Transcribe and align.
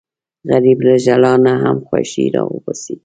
غریب 0.49 0.77
له 0.87 0.95
ژړا 1.03 1.33
نه 1.45 1.53
هم 1.63 1.77
خوښي 1.87 2.25
راوباسي 2.35 2.95